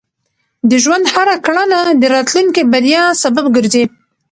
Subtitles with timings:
[0.69, 3.83] د ژوند هره کړنه د راتلونکي بریا سبب ګرځي.